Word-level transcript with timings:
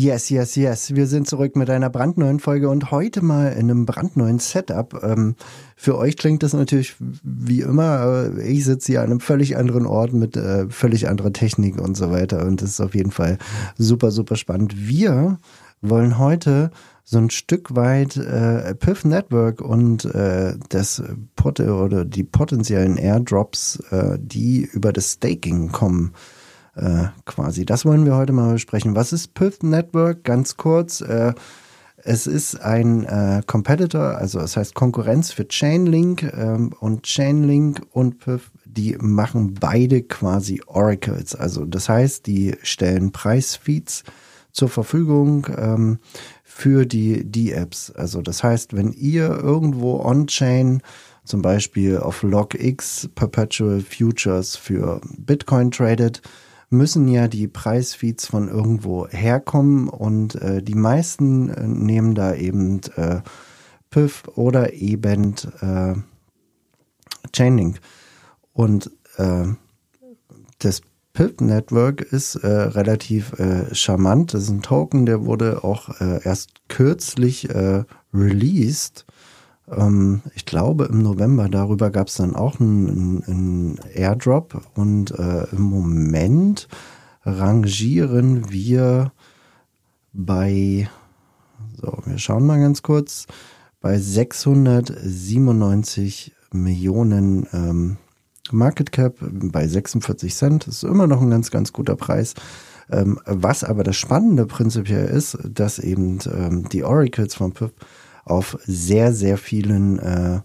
Yes, 0.00 0.30
yes, 0.30 0.54
yes. 0.54 0.94
Wir 0.94 1.08
sind 1.08 1.26
zurück 1.26 1.56
mit 1.56 1.68
einer 1.70 1.90
brandneuen 1.90 2.38
Folge 2.38 2.68
und 2.68 2.92
heute 2.92 3.20
mal 3.20 3.48
in 3.48 3.68
einem 3.68 3.84
brandneuen 3.84 4.38
Setup. 4.38 5.02
Ähm, 5.02 5.34
für 5.74 5.98
euch 5.98 6.16
klingt 6.16 6.44
das 6.44 6.52
natürlich 6.52 6.94
wie 7.00 7.62
immer. 7.62 8.30
Äh, 8.32 8.48
ich 8.48 8.64
sitze 8.64 8.92
hier 8.92 9.00
an 9.00 9.06
einem 9.06 9.18
völlig 9.18 9.56
anderen 9.56 9.86
Ort 9.86 10.12
mit 10.12 10.36
äh, 10.36 10.70
völlig 10.70 11.08
anderer 11.08 11.32
Technik 11.32 11.80
und 11.80 11.96
so 11.96 12.12
weiter. 12.12 12.46
Und 12.46 12.62
das 12.62 12.70
ist 12.70 12.80
auf 12.80 12.94
jeden 12.94 13.10
Fall 13.10 13.38
super, 13.76 14.12
super 14.12 14.36
spannend. 14.36 14.76
Wir 14.78 15.40
wollen 15.80 16.16
heute 16.16 16.70
so 17.02 17.18
ein 17.18 17.30
Stück 17.30 17.74
weit 17.74 18.16
äh, 18.16 18.76
Piff 18.76 19.04
Network 19.04 19.60
und 19.60 20.04
äh, 20.04 20.54
das 20.68 21.02
Pot 21.34 21.58
oder 21.58 22.04
die 22.04 22.22
potenziellen 22.22 22.98
Airdrops, 22.98 23.82
die 24.18 24.68
über 24.72 24.92
das 24.92 25.14
Staking 25.14 25.72
kommen, 25.72 26.12
quasi. 27.24 27.64
Das 27.64 27.84
wollen 27.84 28.04
wir 28.04 28.16
heute 28.16 28.32
mal 28.32 28.52
besprechen. 28.52 28.94
Was 28.94 29.12
ist 29.12 29.34
Piff 29.34 29.62
Network? 29.62 30.24
Ganz 30.24 30.56
kurz. 30.56 31.00
Äh, 31.00 31.34
es 32.04 32.26
ist 32.26 32.60
ein 32.60 33.04
äh, 33.04 33.42
Competitor, 33.46 34.16
also 34.16 34.38
es 34.38 34.56
heißt 34.56 34.74
Konkurrenz 34.74 35.32
für 35.32 35.48
Chainlink 35.48 36.22
ähm, 36.22 36.72
und 36.78 37.02
Chainlink 37.02 37.82
und 37.90 38.20
Piff, 38.20 38.50
die 38.64 38.96
machen 39.00 39.54
beide 39.54 40.02
quasi 40.02 40.62
Oracles. 40.66 41.34
Also 41.34 41.64
das 41.64 41.88
heißt, 41.88 42.26
die 42.26 42.54
stellen 42.62 43.10
Preisfeeds 43.10 44.04
zur 44.52 44.68
Verfügung 44.68 45.48
ähm, 45.56 45.98
für 46.44 46.86
die 46.86 47.24
D-Apps. 47.24 47.90
Also 47.90 48.22
das 48.22 48.44
heißt, 48.44 48.74
wenn 48.74 48.92
ihr 48.92 49.28
irgendwo 49.28 50.00
on-chain 50.00 50.82
zum 51.24 51.42
Beispiel 51.42 51.98
auf 51.98 52.22
LogX 52.22 53.08
Perpetual 53.14 53.80
Futures 53.80 54.56
für 54.56 55.00
Bitcoin 55.18 55.70
tradet, 55.72 56.22
müssen 56.70 57.08
ja 57.08 57.28
die 57.28 57.48
Preisfeeds 57.48 58.26
von 58.26 58.48
irgendwo 58.48 59.08
herkommen 59.08 59.88
und 59.88 60.34
äh, 60.36 60.62
die 60.62 60.74
meisten 60.74 61.48
äh, 61.48 61.66
nehmen 61.66 62.14
da 62.14 62.34
eben 62.34 62.80
äh, 62.96 63.20
Piff 63.90 64.24
oder 64.34 64.74
eben 64.74 65.34
äh, 65.60 65.94
Chainlink. 67.32 67.80
Und 68.52 68.90
äh, 69.16 69.46
das 70.58 70.82
PIP 71.14 71.40
Network 71.40 72.00
ist 72.00 72.36
äh, 72.36 72.46
relativ 72.46 73.32
äh, 73.38 73.74
charmant. 73.74 74.34
Das 74.34 74.44
ist 74.44 74.50
ein 74.50 74.62
Token, 74.62 75.06
der 75.06 75.24
wurde 75.24 75.64
auch 75.64 76.00
erst 76.00 76.50
kürzlich 76.68 77.48
released. 78.12 79.06
Ähm, 79.76 80.22
ich 80.34 80.46
glaube 80.46 80.86
im 80.86 81.02
November. 81.02 81.48
Darüber 81.48 81.90
gab 81.90 82.08
es 82.08 82.14
dann 82.14 82.34
auch 82.36 82.60
einen, 82.60 83.22
einen 83.24 83.78
Airdrop. 83.94 84.62
Und 84.74 85.12
äh, 85.12 85.44
im 85.52 85.62
Moment 85.62 86.66
rangieren 87.24 88.50
wir 88.50 89.12
bei, 90.12 90.90
so, 91.76 91.98
wir 92.04 92.18
schauen 92.18 92.44
mal 92.46 92.60
ganz 92.60 92.82
kurz, 92.82 93.26
bei 93.80 93.98
697 93.98 96.34
Millionen 96.52 97.46
ähm, 97.52 97.96
Market 98.50 98.92
Cap 98.92 99.16
bei 99.20 99.68
46 99.68 100.34
Cent. 100.34 100.66
Das 100.66 100.76
ist 100.76 100.84
immer 100.84 101.06
noch 101.06 101.20
ein 101.20 101.28
ganz, 101.30 101.50
ganz 101.50 101.70
guter 101.72 101.96
Preis. 101.96 102.34
Ähm, 102.90 103.20
was 103.26 103.64
aber 103.64 103.84
das 103.84 103.96
Spannende 103.96 104.46
prinzipiell 104.46 105.08
ist, 105.08 105.36
dass 105.44 105.78
eben 105.78 106.18
ähm, 106.32 106.66
die 106.70 106.84
Oracles 106.84 107.34
von 107.34 107.52
Pip 107.52 107.74
auf 108.30 108.58
sehr, 108.64 109.12
sehr 109.12 109.38
vielen 109.38 109.98
äh, 109.98 110.40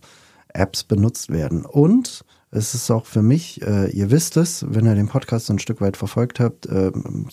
Apps 0.54 0.84
benutzt 0.84 1.32
werden. 1.32 1.66
Und 1.66 2.24
es 2.52 2.76
ist 2.76 2.92
auch 2.92 3.06
für 3.06 3.24
mich, 3.24 3.62
äh, 3.64 3.90
ihr 3.92 4.12
wisst 4.12 4.38
es, 4.38 4.66
wenn 4.70 4.86
ihr 4.86 4.96
den 4.96 5.08
Podcast 5.08 5.50
ein 5.50 5.60
Stück 5.60 5.82
weit 5.82 5.98
verfolgt 5.98 6.40
habt, 6.40 6.68
äh, 6.68 6.92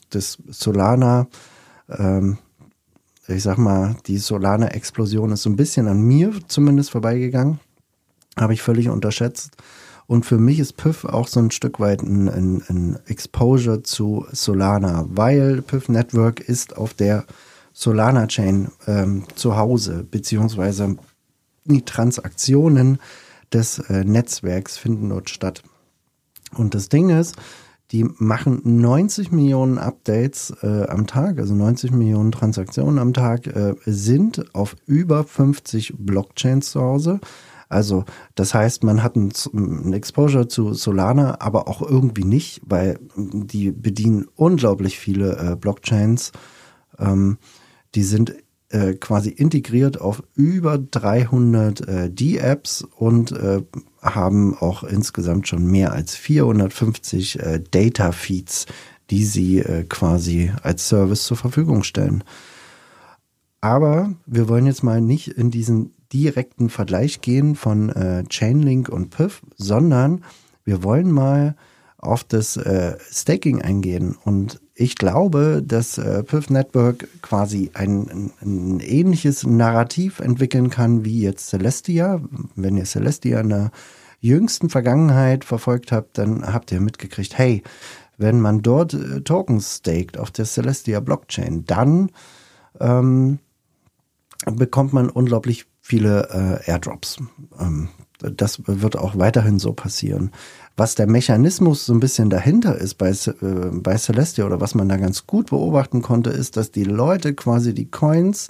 das 0.09 0.39
Solana, 0.49 1.29
ähm, 1.91 2.39
ich 3.29 3.43
sag 3.43 3.59
mal, 3.59 3.97
die 4.07 4.19
Solana-Explosion 4.19 5.33
ist 5.33 5.43
so 5.43 5.51
ein 5.51 5.57
bisschen 5.57 5.89
an 5.89 6.01
mir 6.01 6.33
zumindest 6.49 6.91
vorbeigegangen. 6.91 7.61
Habe 8.37 8.55
ich 8.55 8.63
völlig 8.63 8.89
unterschätzt. 8.89 9.57
Und 10.07 10.25
für 10.27 10.39
mich 10.39 10.59
ist 10.59 10.77
Piff 10.77 11.05
auch 11.05 11.29
so 11.29 11.39
ein 11.39 11.53
Stück 11.53 11.79
weit 11.79 12.03
ein, 12.03 12.29
ein, 12.29 12.63
ein 12.69 12.99
Exposure 13.07 13.83
zu 13.83 14.27
Solana, 14.33 15.05
weil 15.09 15.63
Piff 15.63 15.89
Network 15.89 16.41
ist 16.41 16.77
auf 16.77 16.95
der 16.95 17.25
Solana 17.73 18.27
Chain 18.27 18.69
ähm, 18.87 19.25
zu 19.35 19.57
Hause, 19.57 20.05
beziehungsweise 20.09 20.97
die 21.65 21.85
Transaktionen 21.85 22.99
des 23.53 23.79
äh, 23.79 24.05
Netzwerks 24.05 24.77
finden 24.77 25.09
dort 25.09 25.31
statt. 25.31 25.63
Und 26.57 26.75
das 26.75 26.89
Ding 26.89 27.11
ist, 27.11 27.37
die 27.93 28.05
machen 28.19 28.61
90 28.65 29.33
Millionen 29.33 29.79
Updates 29.79 30.55
äh, 30.63 30.87
am 30.87 31.07
Tag, 31.07 31.39
also 31.39 31.55
90 31.55 31.91
Millionen 31.91 32.31
Transaktionen 32.31 32.99
am 32.99 33.13
Tag, 33.13 33.47
äh, 33.49 33.75
sind 33.85 34.55
auf 34.55 34.77
über 34.87 35.25
50 35.25 35.95
Blockchains 35.99 36.71
zu 36.71 36.81
Hause. 36.81 37.21
Also 37.69 38.05
das 38.35 38.53
heißt, 38.55 38.85
man 38.85 39.03
hat 39.03 39.17
ein, 39.17 39.93
Exposure 39.93 40.49
zu 40.49 40.75
Solana, 40.75 41.37
aber 41.41 41.69
auch 41.69 41.83
irgendwie 41.83 42.25
nicht, 42.25 42.61
weil 42.67 42.99
die 43.17 43.71
bedienen 43.71 44.27
unglaublich 44.35 44.99
viele 44.99 45.37
äh, 45.37 45.57
Blockchains. 45.57 46.33
Ähm, 46.99 47.39
die 47.95 48.03
sind 48.03 48.35
äh, 48.71 48.95
quasi 48.95 49.31
integriert 49.31 50.01
auf 50.01 50.23
über 50.35 50.79
300 50.79 51.89
äh, 51.89 52.11
D-Apps 52.11 52.83
und 52.83 53.33
äh, 53.33 53.63
haben 54.01 54.57
auch 54.57 54.85
insgesamt 54.85 55.49
schon 55.49 55.67
mehr 55.67 55.93
als 55.93 56.15
450 56.15 57.41
äh, 57.41 57.61
Data 57.71 58.13
Feeds, 58.13 58.67
die 59.11 59.25
sie 59.25 59.59
äh, 59.59 59.85
quasi 59.85 60.53
als 60.63 60.89
Service 60.89 61.25
zur 61.25 61.37
Verfügung 61.37 61.83
stellen. 61.83 62.23
Aber 63.61 64.15
wir 64.25 64.49
wollen 64.49 64.67
jetzt 64.67 64.85
mal 64.85 65.01
nicht 65.01 65.29
in 65.29 65.51
diesen 65.51 65.93
direkten 66.13 66.71
Vergleich 66.71 67.21
gehen 67.21 67.57
von 67.57 67.91
äh, 67.91 68.25
Chainlink 68.29 68.89
und 68.89 69.11
Piff, 69.11 69.43
sondern 69.57 70.25
wir 70.65 70.85
wollen 70.85 71.11
mal 71.11 71.57
auf 71.99 72.25
das 72.25 72.59
Staking 73.11 73.61
eingehen. 73.61 74.17
Und 74.25 74.59
ich 74.81 74.97
glaube, 74.97 75.63
dass 75.63 75.99
äh, 75.99 76.23
Piff 76.23 76.49
Network 76.49 77.07
quasi 77.21 77.71
ein, 77.75 78.33
ein, 78.41 78.81
ähnliches 78.81 79.47
Narrativ 79.47 80.21
entwickeln 80.21 80.71
kann 80.71 81.05
wie 81.05 81.21
jetzt 81.21 81.49
Celestia. 81.49 82.23
Wenn 82.57 82.79
ihr 82.79 82.87
Celestia 82.87 83.41
in 83.41 83.51
der 83.51 83.73
jüngsten 84.21 84.71
Vergangenheit 84.71 85.45
verfolgt 85.45 85.93
habt, 85.93 86.17
dann 86.17 86.51
habt 86.51 86.73
ihr 86.73 86.81
mitgekriegt, 86.81 87.37
hey, 87.37 87.63
wenn 88.17 88.41
man 88.41 88.63
dort 88.63 88.95
äh, 88.95 89.21
Tokens 89.21 89.77
staked 89.77 90.19
auf 90.19 90.31
der 90.31 90.47
Celestia 90.47 91.01
Blockchain, 91.01 91.67
dann 91.67 92.11
ähm, 92.81 93.39
bekommt 94.47 94.95
man 94.95 95.11
unglaublich 95.11 95.67
viele 95.83 96.63
äh, 96.65 96.71
Airdrops. 96.71 97.19
Ähm, 97.59 97.91
das 98.23 98.63
wird 98.67 98.97
auch 98.97 99.19
weiterhin 99.19 99.59
so 99.59 99.73
passieren. 99.73 100.31
Was 100.77 100.95
der 100.95 101.07
Mechanismus 101.07 101.87
so 101.87 101.93
ein 101.93 102.01
bisschen 102.01 102.31
dahinter 102.31 102.77
ist 102.77 102.95
bei, 102.95 103.11
äh, 103.11 103.71
bei 103.73 103.97
Celestia 103.97 104.47
oder 104.47 104.61
was 104.61 104.75
man 104.75 104.89
da 104.89 104.97
ganz 104.97 105.27
gut 105.27 105.51
beobachten 105.51 106.03
konnte, 106.03 106.31
ist, 106.31 106.57
dass 106.57 106.71
die 106.71 106.85
Leute 106.85 107.35
quasi 107.35 107.75
die 107.75 107.91
Coins 107.91 108.49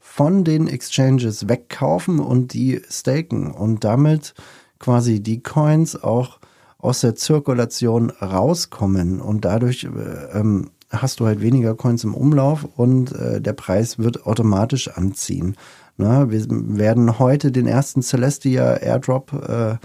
von 0.00 0.44
den 0.44 0.66
Exchanges 0.66 1.48
wegkaufen 1.48 2.18
und 2.18 2.52
die 2.52 2.82
staken 2.88 3.50
und 3.50 3.84
damit 3.84 4.34
quasi 4.78 5.20
die 5.20 5.42
Coins 5.42 6.02
auch 6.02 6.40
aus 6.78 7.00
der 7.00 7.14
Zirkulation 7.14 8.10
rauskommen 8.10 9.20
und 9.20 9.44
dadurch 9.44 9.84
äh, 9.84 10.38
ähm, 10.38 10.70
hast 10.90 11.20
du 11.20 11.26
halt 11.26 11.40
weniger 11.40 11.74
Coins 11.74 12.04
im 12.04 12.14
Umlauf 12.14 12.64
und 12.76 13.12
äh, 13.12 13.40
der 13.40 13.52
Preis 13.52 13.98
wird 13.98 14.26
automatisch 14.26 14.88
anziehen. 14.88 15.56
Na, 16.00 16.30
wir 16.30 16.46
werden 16.48 17.18
heute 17.18 17.52
den 17.52 17.66
ersten 17.66 18.00
Celestia 18.00 18.76
Airdrop 18.76 19.34
äh, 19.34 19.76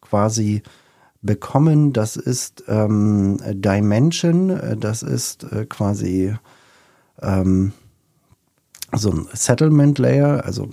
quasi 0.00 0.62
bekommen. 1.22 1.92
Das 1.92 2.16
ist 2.16 2.64
ähm, 2.66 3.38
Dimension, 3.52 4.60
das 4.80 5.04
ist 5.04 5.44
äh, 5.44 5.64
quasi 5.66 6.34
ähm, 7.22 7.72
so 8.92 9.12
ein 9.12 9.28
Settlement 9.32 10.00
Layer. 10.00 10.44
Also 10.44 10.68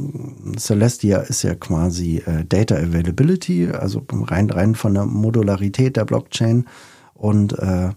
Celestia 0.57 1.19
ist 1.19 1.43
ja 1.43 1.53
quasi 1.53 2.23
äh, 2.25 2.43
Data 2.45 2.75
Availability, 2.75 3.69
also 3.69 4.03
rein 4.11 4.49
rein 4.49 4.73
von 4.73 4.95
der 4.95 5.05
Modularität 5.05 5.97
der 5.97 6.05
Blockchain. 6.05 6.65
Und 7.13 7.59
äh, 7.59 7.91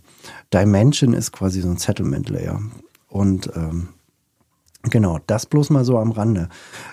Dimension 0.53 1.15
ist 1.15 1.33
quasi 1.33 1.63
so 1.63 1.71
ein 1.71 1.79
Settlement 1.79 2.29
Layer. 2.29 2.61
Und 3.09 3.51
ähm, 3.57 3.89
Genau, 4.91 5.21
das 5.29 5.47
bloß 5.47 5.71
mal 5.71 5.85
so 5.85 5.97
am 5.99 6.11
Rande. 6.11 6.49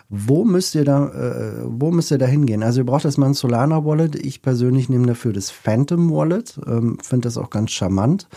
Wo 0.09 0.45
müsst 0.45 0.75
ihr 0.75 0.85
da, 0.85 1.07
äh, 1.07 1.63
wo 1.65 1.89
müsst 1.89 2.11
ihr 2.11 2.19
da 2.19 2.27
hingehen? 2.27 2.61
Also 2.61 2.81
ihr 2.81 2.85
braucht 2.85 3.05
erstmal 3.05 3.29
ein 3.29 3.33
Solana 3.33 3.83
Wallet. 3.83 4.15
Ich 4.15 4.43
persönlich 4.43 4.89
nehme 4.89 5.07
dafür 5.07 5.33
das 5.33 5.49
Phantom 5.49 6.11
Wallet, 6.11 6.59
ähm, 6.67 6.99
finde 7.01 7.27
das 7.27 7.37
auch 7.37 7.49
ganz 7.49 7.71
charmant. 7.71 8.27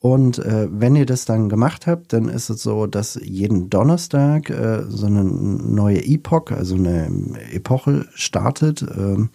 Und 0.00 0.38
äh, 0.38 0.66
wenn 0.70 0.96
ihr 0.96 1.04
das 1.04 1.26
dann 1.26 1.50
gemacht 1.50 1.86
habt, 1.86 2.14
dann 2.14 2.28
ist 2.28 2.48
es 2.48 2.62
so, 2.62 2.86
dass 2.86 3.20
jeden 3.22 3.68
Donnerstag 3.68 4.48
äh, 4.48 4.84
so 4.88 5.06
eine 5.06 5.22
neue 5.24 6.02
Epoch, 6.02 6.50
also 6.52 6.74
eine 6.74 7.10
Epoche 7.52 8.06
startet, 8.14 8.80
äh, 8.82 9.28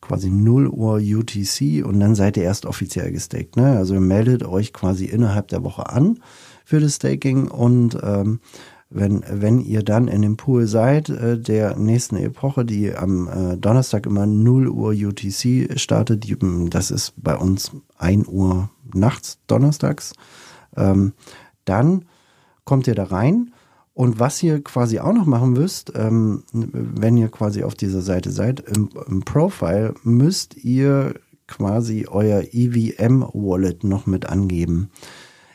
quasi 0.00 0.30
0 0.30 0.68
Uhr 0.68 0.96
UTC 0.96 1.84
und 1.86 2.00
dann 2.00 2.16
seid 2.16 2.36
ihr 2.36 2.42
erst 2.42 2.66
offiziell 2.66 3.12
gestaked. 3.12 3.56
Ne? 3.56 3.76
Also 3.76 3.94
ihr 3.94 4.00
meldet 4.00 4.44
euch 4.44 4.72
quasi 4.72 5.04
innerhalb 5.04 5.48
der 5.48 5.62
Woche 5.62 5.88
an 5.88 6.18
für 6.64 6.80
das 6.80 6.96
Staking 6.96 7.46
und 7.46 7.96
ähm, 8.02 8.40
wenn, 8.90 9.22
wenn 9.30 9.60
ihr 9.60 9.82
dann 9.82 10.08
in 10.08 10.22
dem 10.22 10.36
Pool 10.36 10.66
seid, 10.66 11.08
äh, 11.08 11.38
der 11.38 11.76
nächsten 11.76 12.16
Epoche, 12.16 12.64
die 12.64 12.92
am 12.92 13.28
äh, 13.28 13.56
Donnerstag 13.56 14.06
immer 14.06 14.26
0 14.26 14.68
Uhr 14.68 14.90
UTC 14.90 15.78
startet, 15.78 16.24
die, 16.24 16.36
das 16.68 16.90
ist 16.90 17.14
bei 17.16 17.36
uns 17.36 17.70
1 17.98 18.26
Uhr 18.26 18.68
nachts, 18.94 19.38
donnerstags. 19.46 20.12
Ähm, 20.76 21.12
dann 21.64 22.04
kommt 22.64 22.86
ihr 22.86 22.94
da 22.94 23.04
rein. 23.04 23.52
Und 23.94 24.18
was 24.18 24.42
ihr 24.42 24.64
quasi 24.64 25.00
auch 25.00 25.12
noch 25.12 25.26
machen 25.26 25.50
müsst, 25.52 25.92
ähm, 25.94 26.44
wenn 26.52 27.16
ihr 27.18 27.28
quasi 27.28 27.62
auf 27.62 27.74
dieser 27.74 28.00
Seite 28.00 28.30
seid, 28.30 28.60
im, 28.60 28.88
im 29.06 29.20
Profile 29.20 29.94
müsst 30.02 30.56
ihr 30.64 31.14
quasi 31.46 32.06
euer 32.10 32.42
EVM-Wallet 32.52 33.84
noch 33.84 34.06
mit 34.06 34.26
angeben. 34.26 34.90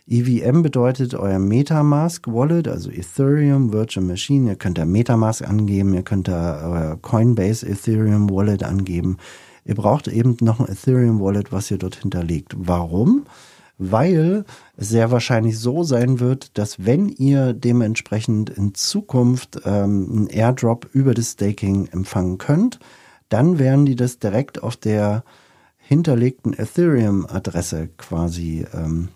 EVM 0.10 0.62
bedeutet 0.62 1.16
euer 1.16 1.40
Metamask 1.40 2.28
Wallet, 2.28 2.68
also 2.68 2.90
Ethereum 2.90 3.74
Virtual 3.74 4.06
Machine. 4.06 4.52
Ihr 4.52 4.56
könnt 4.56 4.78
da 4.78 4.86
Metamask 4.86 5.46
angeben, 5.46 5.94
ihr 5.94 6.04
könnt 6.04 6.30
da 6.30 6.70
euer 6.70 6.98
Coinbase 7.02 7.68
Ethereum 7.68 8.30
Wallet 8.30 8.64
angeben. 8.64 9.18
Ihr 9.68 9.76
braucht 9.76 10.08
eben 10.08 10.38
noch 10.40 10.62
ein 10.62 10.70
Ethereum 10.70 11.20
Wallet, 11.20 11.52
was 11.52 11.70
ihr 11.70 11.78
dort 11.78 11.98
hinterlegt. 11.98 12.54
Warum? 12.58 13.26
Weil 13.78 14.46
es 14.78 14.90
sehr 14.90 15.12
wahrscheinlich 15.12 15.60
so 15.60 15.84
sein 15.84 16.22
wird, 16.22 16.58
dass 16.58 16.86
wenn 16.86 17.10
ihr 17.10 17.54
dementsprechend 17.54 18.50
in 18.50 18.74
Zukunft 18.74 19.60
ähm, 19.66 20.08
einen 20.10 20.28
Airdrop 20.28 20.88
über 20.94 21.14
das 21.14 21.34
Staking 21.34 21.88
empfangen 21.88 22.38
könnt, 22.38 22.80
dann 23.28 23.60
werden 23.60 23.86
die 23.86 23.98
das 23.98 24.20
direkt 24.20 24.64
auf 24.64 24.78
der 24.78 25.26
hinterlegten 25.78 26.54
Ethereum-Adresse 26.54 27.90
quasi 27.98 28.66
ähm, 28.74 29.10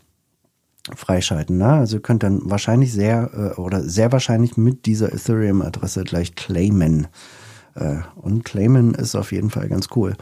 freischalten. 0.94 1.59
Ne? 1.59 1.68
Also 1.68 1.98
ihr 1.98 2.01
könnt 2.01 2.24
dann 2.24 2.42
wahrscheinlich 2.44 2.92
sehr 2.92 3.53
äh, 3.57 3.59
oder 3.59 3.83
sehr 3.83 4.12
wahrscheinlich 4.12 4.57
mit 4.57 4.86
dieser 4.86 5.13
Ethereum-Adresse 5.13 6.03
gleich 6.03 6.36
claimen. 6.36 7.07
Äh, 7.76 7.98
und 8.16 8.44
claimen 8.44 8.94
ist 8.94 9.16
auf 9.16 9.32
jeden 9.32 9.50
Fall 9.50 9.70
ganz 9.70 9.88
cool. 9.96 10.16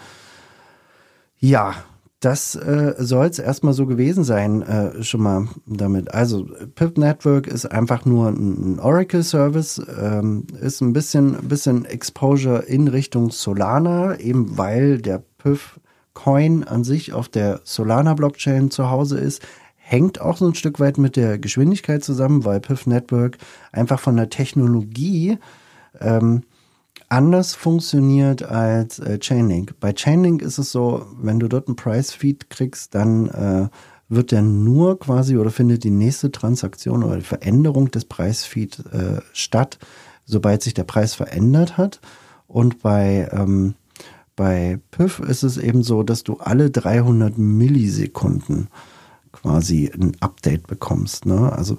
Ja, 1.39 1.75
das 2.19 2.55
äh, 2.55 2.95
soll 2.97 3.27
es 3.27 3.39
erstmal 3.39 3.73
so 3.73 3.85
gewesen 3.85 4.25
sein, 4.25 4.61
äh, 4.61 5.03
schon 5.03 5.21
mal 5.21 5.47
damit. 5.65 6.13
Also 6.13 6.47
Pip 6.75 6.97
Network 6.97 7.47
ist 7.47 7.65
einfach 7.65 8.03
nur 8.03 8.27
ein 8.27 8.77
Oracle-Service, 8.79 9.81
ähm, 10.01 10.45
ist 10.59 10.81
ein 10.81 10.91
bisschen, 10.91 11.47
bisschen 11.47 11.85
Exposure 11.85 12.63
in 12.63 12.89
Richtung 12.89 13.31
Solana, 13.31 14.19
eben 14.19 14.57
weil 14.57 14.97
der 14.97 15.23
Pip 15.37 15.59
Coin 16.13 16.65
an 16.65 16.83
sich 16.83 17.13
auf 17.13 17.29
der 17.29 17.61
Solana-Blockchain 17.63 18.69
zu 18.69 18.89
Hause 18.89 19.17
ist. 19.17 19.41
Hängt 19.77 20.19
auch 20.19 20.35
so 20.35 20.45
ein 20.45 20.55
Stück 20.55 20.81
weit 20.81 20.97
mit 20.97 21.15
der 21.15 21.39
Geschwindigkeit 21.39 22.03
zusammen, 22.03 22.43
weil 22.43 22.59
Pip 22.59 22.85
Network 22.85 23.37
einfach 23.71 24.01
von 24.01 24.17
der 24.17 24.29
Technologie 24.29 25.37
ähm, 26.01 26.43
anders 27.09 27.55
funktioniert 27.55 28.43
als 28.43 28.99
äh, 28.99 29.19
Chainlink. 29.19 29.79
Bei 29.79 29.93
Chainlink 29.93 30.41
ist 30.41 30.57
es 30.57 30.71
so, 30.71 31.05
wenn 31.19 31.39
du 31.39 31.47
dort 31.47 31.67
einen 31.67 31.75
Price-Feed 31.75 32.49
kriegst, 32.49 32.95
dann 32.95 33.27
äh, 33.29 33.69
wird 34.09 34.31
der 34.31 34.41
nur 34.41 34.99
quasi 34.99 35.37
oder 35.37 35.51
findet 35.51 35.83
die 35.83 35.91
nächste 35.91 36.31
Transaktion 36.31 37.03
oder 37.03 37.17
die 37.17 37.21
Veränderung 37.21 37.91
des 37.91 38.05
Preisfeed 38.05 38.79
äh, 38.91 39.21
statt, 39.33 39.77
sobald 40.25 40.63
sich 40.63 40.73
der 40.73 40.83
Preis 40.83 41.13
verändert 41.13 41.77
hat. 41.77 42.01
Und 42.47 42.81
bei, 42.81 43.29
ähm, 43.31 43.75
bei 44.35 44.79
PIF 44.89 45.19
ist 45.19 45.43
es 45.43 45.57
eben 45.57 45.83
so, 45.83 46.01
dass 46.01 46.23
du 46.23 46.37
alle 46.37 46.71
300 46.71 47.37
Millisekunden 47.37 48.69
quasi 49.31 49.91
ein 49.93 50.17
Update 50.19 50.65
bekommst. 50.65 51.27
Ne? 51.27 51.53
Also 51.53 51.77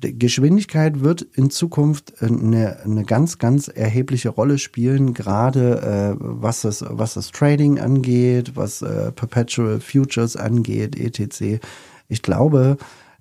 Geschwindigkeit 0.00 1.00
wird 1.00 1.22
in 1.22 1.50
Zukunft 1.50 2.22
eine, 2.22 2.80
eine 2.84 3.04
ganz, 3.04 3.38
ganz 3.38 3.68
erhebliche 3.68 4.30
Rolle 4.30 4.58
spielen, 4.58 5.14
gerade 5.14 6.16
äh, 6.16 6.16
was, 6.18 6.62
das, 6.62 6.84
was 6.88 7.14
das 7.14 7.30
Trading 7.30 7.78
angeht, 7.78 8.52
was 8.54 8.82
äh, 8.82 9.12
Perpetual 9.12 9.80
Futures 9.80 10.36
angeht, 10.36 10.98
etc. 10.98 11.60
Ich 12.08 12.22
glaube, 12.22 12.76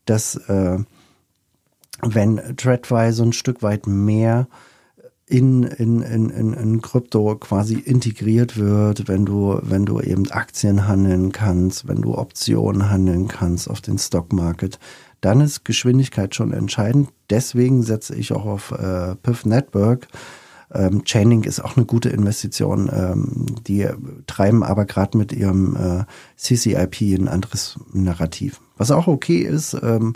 dass 0.05 0.35
äh, 0.47 0.79
wenn 2.01 2.55
TradFi 2.57 3.11
so 3.11 3.23
ein 3.23 3.33
Stück 3.33 3.63
weit 3.63 3.87
mehr 3.87 4.47
in, 5.29 5.63
in, 5.63 6.01
in, 6.01 6.53
in, 6.53 6.81
Krypto 6.81 7.35
quasi 7.35 7.75
integriert 7.75 8.57
wird, 8.57 9.09
wenn 9.09 9.25
du, 9.25 9.59
wenn 9.61 9.85
du 9.85 9.99
eben 9.99 10.31
Aktien 10.31 10.87
handeln 10.87 11.33
kannst, 11.33 11.87
wenn 11.87 12.01
du 12.01 12.17
Optionen 12.17 12.89
handeln 12.89 13.27
kannst 13.27 13.69
auf 13.69 13.81
den 13.81 13.97
Stockmarket, 13.97 14.79
dann 15.21 15.41
ist 15.41 15.65
Geschwindigkeit 15.65 16.35
schon 16.35 16.53
entscheidend. 16.53 17.09
Deswegen 17.29 17.83
setze 17.83 18.15
ich 18.15 18.33
auch 18.33 18.45
auf 18.45 18.71
äh, 18.71 19.15
Piff 19.15 19.45
Network. 19.45 20.07
Ähm, 20.73 21.03
Chaining 21.05 21.43
ist 21.43 21.59
auch 21.59 21.77
eine 21.77 21.85
gute 21.85 22.09
Investition. 22.09 22.89
Ähm, 22.93 23.45
die 23.67 23.87
treiben 24.27 24.63
aber 24.63 24.85
gerade 24.85 25.17
mit 25.17 25.31
ihrem 25.31 25.75
äh, 25.75 26.03
CCIP 26.37 27.01
ein 27.19 27.27
anderes 27.27 27.79
Narrativ. 27.93 28.59
Was 28.77 28.91
auch 28.91 29.07
okay 29.07 29.39
ist, 29.39 29.77
ähm, 29.81 30.13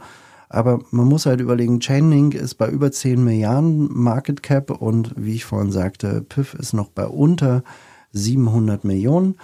aber 0.49 0.81
man 0.91 1.07
muss 1.07 1.25
halt 1.25 1.39
überlegen, 1.39 1.79
Chainlink 1.79 2.33
ist 2.33 2.55
bei 2.55 2.67
über 2.67 2.91
10 2.91 3.23
Milliarden 3.23 3.87
Market 3.89 4.43
Cap 4.43 4.69
und 4.69 5.13
wie 5.15 5.35
ich 5.35 5.45
vorhin 5.45 5.71
sagte, 5.71 6.21
Piff 6.21 6.53
ist 6.53 6.73
noch 6.73 6.89
bei 6.89 7.07
unter 7.07 7.63
700 8.11 8.83
Millionen. 8.83 9.37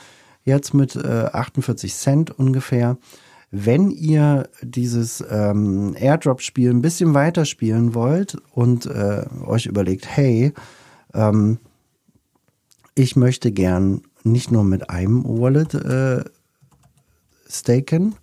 Jetzt 0.43 0.73
mit 0.73 0.97
äh, 0.97 1.29
48 1.31 1.95
Cent 1.95 2.37
ungefähr 2.37 2.97
wenn 3.51 3.91
ihr 3.91 4.49
dieses 4.61 5.23
ähm, 5.29 5.95
Airdrop-Spiel 5.97 6.69
ein 6.69 6.81
bisschen 6.81 7.13
weiter 7.13 7.45
spielen 7.45 7.93
wollt 7.93 8.37
und 8.51 8.85
äh, 8.85 9.25
euch 9.45 9.65
überlegt, 9.67 10.07
hey, 10.07 10.53
ähm, 11.13 11.59
ich 12.95 13.15
möchte 13.15 13.51
gern 13.51 14.01
nicht 14.23 14.51
nur 14.51 14.63
mit 14.63 14.89
einem 14.89 15.23
Wallet 15.23 15.73
äh, 15.75 16.25
staken, 17.47 18.15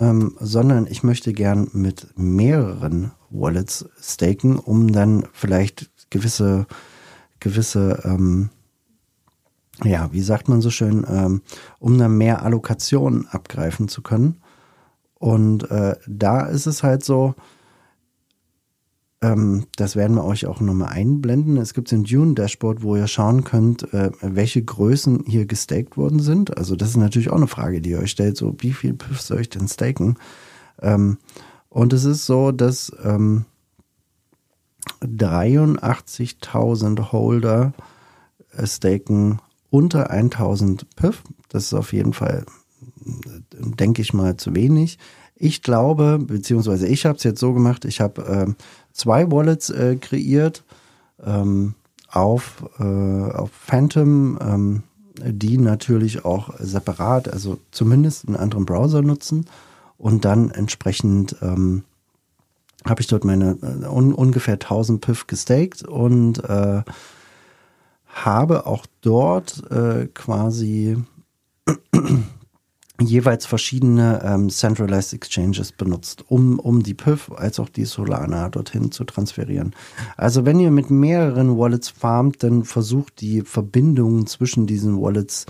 ähm, 0.00 0.36
sondern 0.38 0.86
ich 0.86 1.02
möchte 1.02 1.32
gern 1.32 1.68
mit 1.72 2.08
mehreren 2.16 3.12
Wallets 3.30 3.88
staken, 4.00 4.58
um 4.58 4.92
dann 4.92 5.26
vielleicht 5.32 5.90
gewisse, 6.10 6.66
gewisse 7.40 8.02
ähm, 8.04 8.50
ja, 9.84 10.12
wie 10.12 10.22
sagt 10.22 10.48
man 10.48 10.60
so 10.60 10.70
schön, 10.70 11.06
ähm, 11.08 11.42
um 11.78 11.98
dann 11.98 12.16
mehr 12.16 12.42
Allokation 12.42 13.26
abgreifen 13.26 13.88
zu 13.88 14.02
können. 14.02 14.40
Und 15.14 15.70
äh, 15.70 15.96
da 16.06 16.46
ist 16.46 16.66
es 16.66 16.82
halt 16.82 17.04
so, 17.04 17.34
ähm, 19.22 19.66
das 19.76 19.96
werden 19.96 20.16
wir 20.16 20.24
euch 20.24 20.46
auch 20.46 20.60
nochmal 20.60 20.90
einblenden. 20.90 21.56
Es 21.56 21.74
gibt 21.74 21.92
ein 21.92 22.04
Dune-Dashboard, 22.04 22.82
wo 22.82 22.96
ihr 22.96 23.06
schauen 23.06 23.44
könnt, 23.44 23.92
äh, 23.94 24.10
welche 24.20 24.62
Größen 24.62 25.24
hier 25.26 25.46
gestaked 25.46 25.96
worden 25.96 26.20
sind. 26.20 26.56
Also 26.56 26.76
das 26.76 26.90
ist 26.90 26.96
natürlich 26.96 27.30
auch 27.30 27.36
eine 27.36 27.46
Frage, 27.46 27.80
die 27.80 27.90
ihr 27.90 28.00
euch 28.00 28.10
stellt, 28.10 28.36
so 28.36 28.54
wie 28.58 28.72
viel 28.72 28.94
Piff 28.94 29.20
soll 29.20 29.40
ich 29.40 29.48
denn 29.48 29.68
staken? 29.68 30.16
Ähm, 30.80 31.18
und 31.68 31.92
es 31.92 32.04
ist 32.04 32.26
so, 32.26 32.52
dass 32.52 32.92
ähm, 33.02 33.46
83.000 35.02 37.12
Holder 37.12 37.72
äh, 38.52 38.66
staken 38.66 39.40
unter 39.70 40.10
1000 40.10 40.94
Piff. 40.96 41.22
Das 41.48 41.64
ist 41.64 41.74
auf 41.74 41.92
jeden 41.92 42.12
Fall, 42.12 42.44
denke 43.58 44.02
ich 44.02 44.14
mal, 44.14 44.36
zu 44.36 44.54
wenig. 44.54 44.98
Ich 45.34 45.62
glaube, 45.62 46.18
beziehungsweise 46.18 46.86
ich 46.86 47.04
habe 47.04 47.16
es 47.16 47.24
jetzt 47.24 47.40
so 47.40 47.52
gemacht, 47.52 47.84
ich 47.84 48.00
habe 48.00 48.22
äh, 48.26 48.54
zwei 48.92 49.30
Wallets 49.30 49.70
äh, 49.70 49.96
kreiert 49.96 50.64
ähm, 51.22 51.74
auf, 52.08 52.64
äh, 52.78 52.82
auf 52.82 53.50
Phantom, 53.52 54.38
ähm, 54.40 54.82
die 55.18 55.58
natürlich 55.58 56.24
auch 56.24 56.54
separat, 56.58 57.28
also 57.28 57.58
zumindest 57.70 58.26
einen 58.26 58.36
anderen 58.36 58.64
Browser 58.66 59.02
nutzen 59.02 59.46
und 59.98 60.24
dann 60.24 60.50
entsprechend 60.50 61.36
ähm, 61.42 61.84
habe 62.84 63.00
ich 63.00 63.06
dort 63.06 63.24
meine 63.24 63.58
äh, 63.62 63.86
un, 63.86 64.14
ungefähr 64.14 64.54
1000 64.54 65.00
Piff 65.00 65.26
gestaked 65.26 65.82
und 65.82 66.42
äh, 66.44 66.82
habe 68.24 68.66
auch 68.66 68.86
dort 69.02 69.70
äh, 69.70 70.08
quasi 70.14 70.96
jeweils 73.00 73.44
verschiedene 73.44 74.22
ähm, 74.24 74.48
Centralized 74.48 75.12
Exchanges 75.12 75.72
benutzt, 75.72 76.24
um, 76.28 76.58
um 76.58 76.82
die 76.82 76.94
PIF 76.94 77.30
als 77.36 77.60
auch 77.60 77.68
die 77.68 77.84
Solana 77.84 78.48
dorthin 78.48 78.90
zu 78.90 79.04
transferieren. 79.04 79.74
Also 80.16 80.46
wenn 80.46 80.58
ihr 80.60 80.70
mit 80.70 80.90
mehreren 80.90 81.58
Wallets 81.58 81.90
farmt, 81.90 82.42
dann 82.42 82.64
versucht 82.64 83.20
die 83.20 83.42
Verbindungen 83.42 84.26
zwischen 84.26 84.66
diesen 84.66 85.00
Wallets 85.00 85.44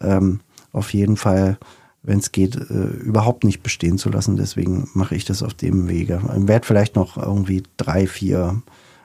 ähm, 0.00 0.40
auf 0.70 0.92
jeden 0.92 1.16
Fall, 1.16 1.58
wenn 2.02 2.18
es 2.18 2.30
geht, 2.30 2.56
äh, 2.56 2.88
überhaupt 3.04 3.44
nicht 3.44 3.62
bestehen 3.62 3.96
zu 3.96 4.10
lassen. 4.10 4.36
Deswegen 4.36 4.90
mache 4.92 5.14
ich 5.14 5.24
das 5.24 5.42
auf 5.42 5.54
dem 5.54 5.88
Wege. 5.88 6.20
Ich 6.36 6.48
werde 6.48 6.66
vielleicht 6.66 6.94
noch 6.94 7.16
irgendwie 7.16 7.62
drei, 7.78 8.06
vier, 8.06 8.62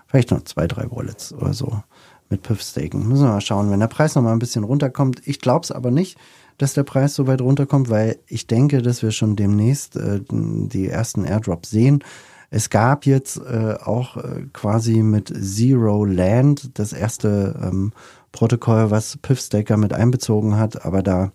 vielleicht 0.08 0.32
noch 0.32 0.44
zwei, 0.44 0.68
drei 0.68 0.92
Wallets 0.92 1.32
oder 1.32 1.54
so 1.54 1.82
mit 2.30 2.44
PIF 2.44 2.62
staken. 2.62 3.08
Müssen 3.08 3.24
wir 3.24 3.32
mal 3.32 3.42
schauen, 3.42 3.72
wenn 3.72 3.80
der 3.80 3.88
Preis 3.88 4.16
noch 4.16 4.24
mal 4.24 4.34
ein 4.34 4.40
bisschen 4.40 4.64
runterkommt. 4.64 5.22
Ich 5.26 5.40
glaube 5.40 5.64
es 5.64 5.72
aber 5.72 5.92
nicht 5.92 6.18
dass 6.58 6.74
der 6.74 6.84
Preis 6.84 7.14
so 7.14 7.28
weit 7.28 7.42
runterkommt, 7.42 7.90
weil 7.90 8.18
ich 8.28 8.48
denke, 8.48 8.82
dass 8.82 9.04
wir 9.04 9.12
schon 9.12 9.36
demnächst 9.36 9.96
äh, 9.96 10.22
die 10.30 10.88
ersten 10.88 11.24
Airdrops 11.24 11.70
sehen. 11.70 12.04
Es 12.50 12.70
gab 12.70 13.06
jetzt 13.06 13.38
äh, 13.38 13.76
auch 13.84 14.18
äh, 14.18 14.46
quasi 14.54 15.04
mit 15.04 15.28
Zero 15.28 16.06
Land 16.06 16.80
das 16.80 16.94
erste 16.94 17.60
ähm, 17.62 17.92
Protokoll, 18.32 18.90
was 18.90 19.18
Piffstaker 19.18 19.78
mit 19.78 19.94
einbezogen 19.94 20.58
hat, 20.58 20.86
aber 20.86 21.04
da 21.04 21.32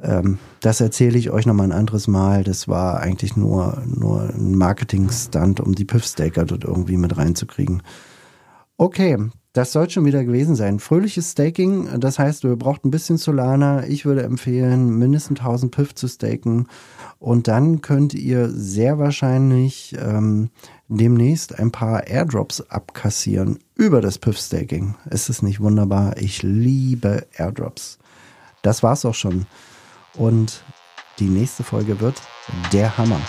ähm, 0.00 0.38
das 0.60 0.80
erzähle 0.80 1.18
ich 1.18 1.30
euch 1.30 1.46
nochmal 1.46 1.68
ein 1.68 1.78
anderes 1.78 2.08
Mal. 2.08 2.42
Das 2.42 2.66
war 2.66 3.00
eigentlich 3.00 3.36
nur, 3.36 3.82
nur 3.86 4.30
ein 4.34 4.56
Marketing-Stunt, 4.56 5.60
um 5.60 5.74
die 5.74 5.84
Piffstaker 5.84 6.44
dort 6.44 6.64
irgendwie 6.64 6.96
mit 6.96 7.16
reinzukriegen. 7.16 7.82
Okay, 8.76 9.18
das 9.54 9.70
soll 9.70 9.88
schon 9.88 10.04
wieder 10.04 10.24
gewesen 10.24 10.56
sein. 10.56 10.80
Fröhliches 10.80 11.30
Staking, 11.30 12.00
das 12.00 12.18
heißt, 12.18 12.42
ihr 12.42 12.56
braucht 12.56 12.84
ein 12.84 12.90
bisschen 12.90 13.18
Solana. 13.18 13.86
Ich 13.86 14.04
würde 14.04 14.24
empfehlen, 14.24 14.98
mindestens 14.98 15.38
1000 15.38 15.72
Piff 15.72 15.94
zu 15.94 16.08
staken. 16.08 16.66
Und 17.20 17.46
dann 17.46 17.80
könnt 17.80 18.14
ihr 18.14 18.50
sehr 18.50 18.98
wahrscheinlich 18.98 19.94
ähm, 19.96 20.50
demnächst 20.88 21.56
ein 21.56 21.70
paar 21.70 22.08
Airdrops 22.08 22.62
abkassieren 22.62 23.60
über 23.76 24.00
das 24.00 24.18
Piff-Staking. 24.18 24.96
Ist 25.08 25.30
es 25.30 25.40
nicht 25.40 25.60
wunderbar? 25.60 26.16
Ich 26.18 26.42
liebe 26.42 27.24
Airdrops. 27.36 27.98
Das 28.62 28.82
war's 28.82 29.04
auch 29.04 29.14
schon. 29.14 29.46
Und 30.14 30.64
die 31.20 31.28
nächste 31.28 31.62
Folge 31.62 32.00
wird 32.00 32.20
der 32.72 32.98
Hammer. 32.98 33.20